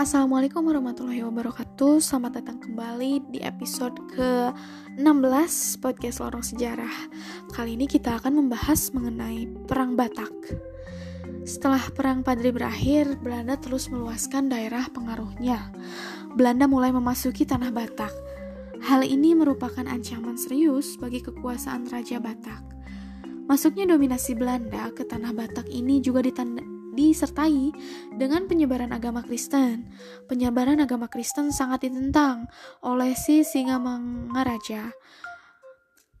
[0.00, 2.00] Assalamualaikum warahmatullahi wabarakatuh.
[2.00, 6.96] Selamat datang kembali di episode ke-16 podcast Lorong Sejarah.
[7.52, 10.32] Kali ini kita akan membahas mengenai Perang Batak.
[11.44, 15.68] Setelah Perang Padri berakhir, Belanda terus meluaskan daerah pengaruhnya.
[16.32, 18.16] Belanda mulai memasuki tanah Batak.
[18.80, 22.64] Hal ini merupakan ancaman serius bagi kekuasaan Raja Batak.
[23.52, 27.70] Masuknya dominasi Belanda ke tanah Batak ini juga ditanda disertai
[28.14, 29.90] dengan penyebaran agama Kristen.
[30.26, 32.50] Penyebaran agama Kristen sangat ditentang
[32.82, 34.92] oleh si Singamangaraja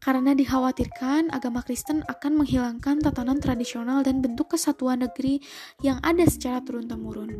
[0.00, 5.44] karena dikhawatirkan agama Kristen akan menghilangkan tatanan tradisional dan bentuk kesatuan negeri
[5.84, 7.30] yang ada secara turun-temurun.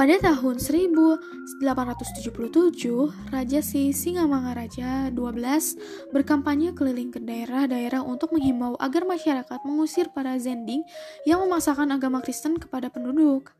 [0.00, 1.60] Pada tahun 1877,
[3.28, 5.76] Raja Si Singamangaraja XII
[6.08, 10.88] berkampanye keliling ke daerah-daerah untuk menghimbau agar masyarakat mengusir para Zending
[11.28, 13.52] yang memaksakan agama Kristen kepada penduduk.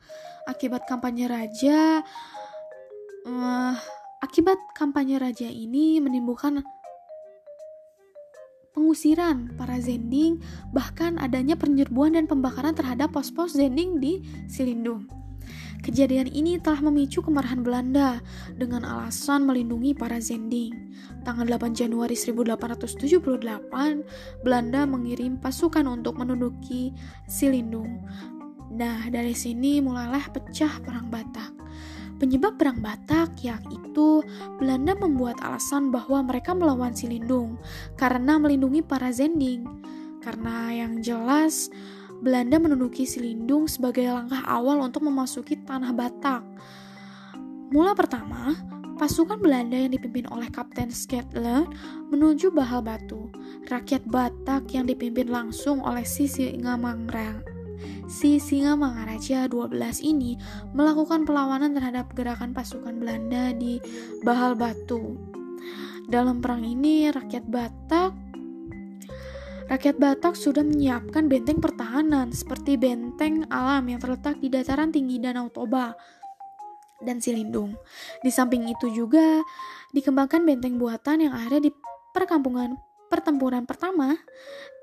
[0.48, 2.00] Akibat kampanye raja,
[3.28, 3.77] uh,
[4.25, 6.64] akibat kampanye raja ini menimbulkan
[8.72, 10.41] pengusiran para Zending,
[10.72, 15.19] bahkan adanya penyerbuan dan pembakaran terhadap pos-pos Zending di Silindung.
[15.91, 18.22] Kejadian ini telah memicu kemarahan Belanda
[18.55, 20.94] dengan alasan melindungi para Zending.
[21.27, 23.27] Tanggal 8 Januari 1878,
[24.47, 26.94] Belanda mengirim pasukan untuk menduduki
[27.27, 28.06] Silindung.
[28.70, 31.58] Nah, dari sini mulailah pecah Perang Batak.
[32.22, 34.22] Penyebab Perang Batak yaitu
[34.62, 37.58] Belanda membuat alasan bahwa mereka melawan Silindung
[37.98, 39.66] karena melindungi para Zending.
[40.22, 41.66] Karena yang jelas,
[42.20, 46.44] Belanda menduduki Silindung sebagai langkah awal untuk memasuki tanah Batak.
[47.72, 48.52] Mula pertama,
[49.00, 51.64] pasukan Belanda yang dipimpin oleh Kapten Skedler
[52.12, 53.32] menuju Bahal Batu.
[53.72, 57.50] Rakyat Batak yang dipimpin langsung oleh si Singamangrang
[58.10, 60.36] si Singamangaraja 12 ini
[60.74, 63.78] melakukan perlawanan terhadap gerakan pasukan Belanda di
[64.26, 65.16] Bahal Batu.
[66.10, 68.29] Dalam perang ini, rakyat Batak
[69.70, 75.47] Rakyat Batak sudah menyiapkan benteng pertahanan seperti benteng alam yang terletak di dataran tinggi Danau
[75.47, 75.94] Toba
[76.98, 77.78] dan Silindung.
[78.19, 79.38] Di samping itu juga
[79.94, 81.70] dikembangkan benteng buatan yang ada di
[82.10, 82.75] perkampungan
[83.06, 84.19] pertempuran pertama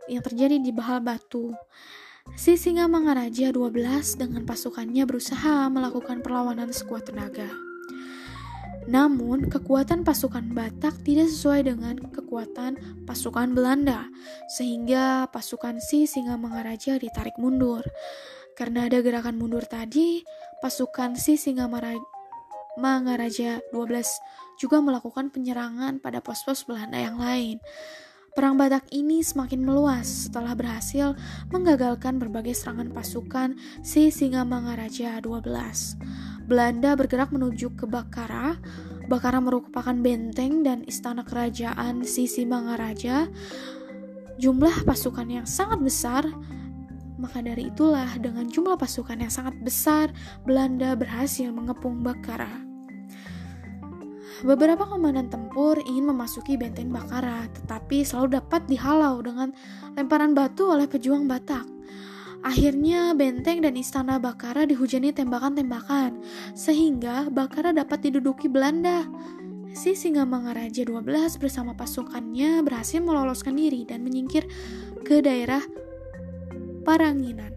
[0.07, 1.51] yang terjadi di Bahal Batu.
[2.39, 3.75] Si Singa Mangaraja 12
[4.15, 7.66] dengan pasukannya berusaha melakukan perlawanan sekuat tenaga.
[8.87, 14.07] Namun, kekuatan pasukan Batak tidak sesuai dengan kekuatan pasukan Belanda,
[14.47, 17.83] sehingga pasukan Si Singamangaraja ditarik mundur.
[18.55, 20.23] Karena ada gerakan mundur tadi,
[20.63, 27.59] pasukan Si Singamangaraja 12 juga melakukan penyerangan pada pos-pos Belanda yang lain.
[28.37, 31.17] Perang Batak ini semakin meluas setelah berhasil
[31.49, 36.36] menggagalkan berbagai serangan pasukan Si Singamangaraja 12.
[36.47, 38.55] Belanda bergerak menuju ke Bakara.
[39.11, 43.27] Bakara merupakan benteng dan istana kerajaan Sisi Mangaraja.
[44.39, 46.23] Jumlah pasukan yang sangat besar,
[47.19, 50.13] maka dari itulah dengan jumlah pasukan yang sangat besar,
[50.47, 52.63] Belanda berhasil mengepung Bakara.
[54.45, 59.49] Beberapa komandan tempur ingin memasuki benteng Bakara, tetapi selalu dapat dihalau dengan
[59.97, 61.65] lemparan batu oleh pejuang Batak.
[62.47, 66.23] Akhirnya benteng dan istana Bakara dihujani tembakan-tembakan,
[66.55, 69.03] sehingga Bakara dapat diduduki Belanda.
[69.75, 74.47] Si Singamangaraja 12 bersama pasukannya berhasil meloloskan diri dan menyingkir
[75.03, 75.59] ke daerah
[76.87, 77.51] Paranginan.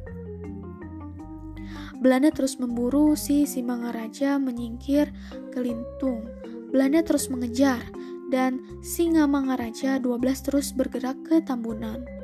[2.03, 5.15] Belanda terus memburu si Simangaraja menyingkir
[5.55, 6.27] ke Lintung.
[6.75, 7.79] Belanda terus mengejar
[8.35, 10.19] dan Singamangaraja 12
[10.51, 12.20] terus bergerak ke Tambunan.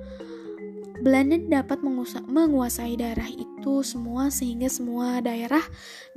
[1.06, 1.86] Belanda dapat
[2.26, 5.62] menguasai daerah itu semua sehingga semua daerah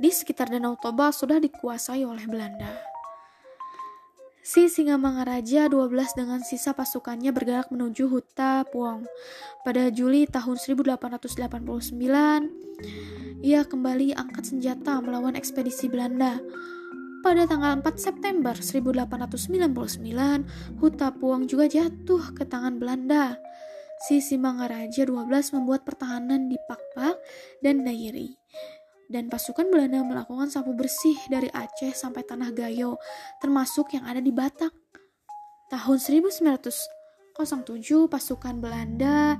[0.02, 2.74] di sekitar Danau Toba sudah dikuasai oleh Belanda.
[4.42, 9.06] Si Singamangaraja 12 dengan sisa pasukannya bergerak menuju Huta Puong.
[9.62, 16.42] Pada Juli tahun 1889, ia kembali angkat senjata melawan ekspedisi Belanda.
[17.22, 19.70] Pada tanggal 4 September 1899,
[20.82, 23.38] Huta Puong juga jatuh ke tangan Belanda.
[24.00, 25.28] Sisi Mangaraja 12
[25.60, 27.20] membuat pertahanan di Pakpak
[27.60, 28.32] dan Dairi.
[29.10, 32.96] Dan pasukan Belanda melakukan sapu bersih dari Aceh sampai Tanah Gayo,
[33.44, 34.72] termasuk yang ada di Batak.
[35.68, 39.36] Tahun 1907, pasukan Belanda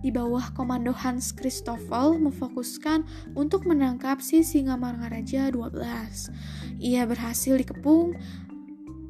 [0.00, 3.04] di bawah komando Hans Christoffel memfokuskan
[3.36, 6.32] untuk menangkap si Singa Mangaraja 12.
[6.80, 8.16] Ia berhasil dikepung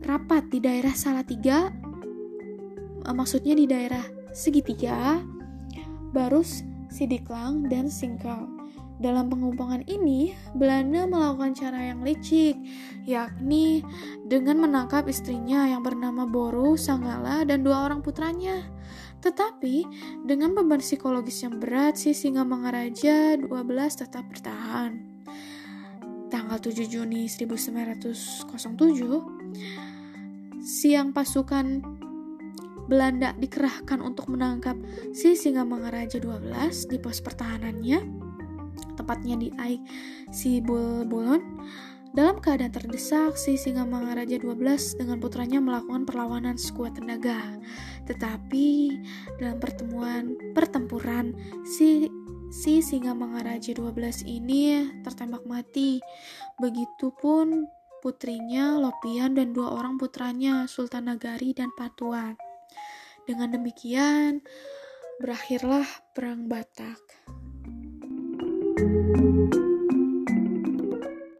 [0.02, 1.70] rapat di daerah Salatiga,
[3.06, 5.22] eh, maksudnya di daerah segitiga,
[6.12, 8.48] barus, sidiklang, dan singkal.
[8.98, 12.58] Dalam pengubangan ini, Belanda melakukan cara yang licik,
[13.06, 13.86] yakni
[14.26, 18.66] dengan menangkap istrinya yang bernama Boru, Sanggala, dan dua orang putranya.
[19.22, 19.86] Tetapi,
[20.26, 23.46] dengan beban psikologis yang berat, si Singa Mangaraja 12
[23.94, 24.98] tetap bertahan.
[26.26, 28.42] Tanggal 7 Juni 1907,
[30.58, 31.97] siang pasukan
[32.88, 34.74] Belanda dikerahkan untuk menangkap
[35.12, 38.00] si Singa Mangaraja 12 di pos pertahanannya
[38.96, 39.82] tepatnya di Aik
[40.34, 41.40] Sibulbulon.
[42.08, 47.60] Dalam keadaan terdesak, si Singa Mangaraja 12 dengan putranya melakukan perlawanan sekuat tenaga.
[48.08, 48.96] Tetapi
[49.36, 51.36] dalam pertemuan pertempuran,
[51.68, 52.08] si
[52.48, 56.00] si Singa Mangaraja 12 ini tertembak mati.
[56.56, 57.68] Begitupun
[58.00, 62.47] putrinya Lopian dan dua orang putranya Sultan Nagari dan Patuan.
[63.28, 64.40] Dengan demikian,
[65.20, 65.84] berakhirlah
[66.16, 66.96] Perang Batak.
[68.78, 69.67] Thank you